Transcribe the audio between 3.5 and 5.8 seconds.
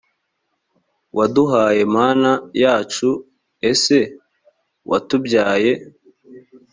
ese watubyaye